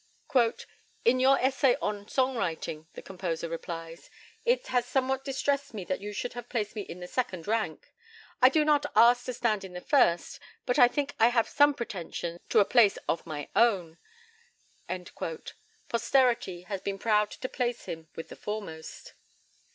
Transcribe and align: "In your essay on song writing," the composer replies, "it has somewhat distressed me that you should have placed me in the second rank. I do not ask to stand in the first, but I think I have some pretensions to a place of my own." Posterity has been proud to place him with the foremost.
"In 1.05 1.19
your 1.19 1.37
essay 1.39 1.75
on 1.79 2.07
song 2.07 2.35
writing," 2.35 2.87
the 2.93 3.03
composer 3.03 3.47
replies, 3.47 4.09
"it 4.45 4.65
has 4.69 4.87
somewhat 4.87 5.23
distressed 5.23 5.75
me 5.75 5.83
that 5.85 5.99
you 6.01 6.11
should 6.11 6.33
have 6.33 6.49
placed 6.49 6.75
me 6.75 6.81
in 6.81 7.01
the 7.01 7.07
second 7.07 7.45
rank. 7.47 7.93
I 8.41 8.49
do 8.49 8.65
not 8.65 8.87
ask 8.95 9.25
to 9.25 9.33
stand 9.33 9.63
in 9.63 9.73
the 9.73 9.79
first, 9.79 10.39
but 10.65 10.79
I 10.79 10.87
think 10.87 11.13
I 11.19 11.27
have 11.27 11.47
some 11.47 11.75
pretensions 11.75 12.39
to 12.49 12.59
a 12.59 12.65
place 12.65 12.97
of 13.07 13.27
my 13.27 13.49
own." 13.55 13.99
Posterity 15.87 16.61
has 16.63 16.81
been 16.81 16.97
proud 16.97 17.29
to 17.29 17.47
place 17.47 17.85
him 17.85 18.07
with 18.15 18.29
the 18.29 18.35
foremost. 18.35 19.13